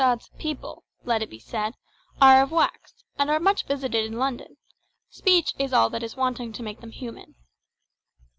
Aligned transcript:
Madame 0.01 0.17
Tussaud's 0.17 0.37
"people," 0.39 0.83
let 1.03 1.21
it 1.21 1.29
be 1.29 1.37
said, 1.37 1.75
are 2.19 2.41
of 2.41 2.51
wax, 2.51 3.03
and 3.19 3.29
are 3.29 3.39
much 3.39 3.67
visited 3.67 4.03
in 4.03 4.17
London; 4.17 4.57
speech 5.11 5.53
is 5.59 5.73
all 5.73 5.91
that 5.91 6.01
is 6.01 6.17
wanting 6.17 6.51
to 6.51 6.63
make 6.63 6.81
them 6.81 6.89
human. 6.89 7.35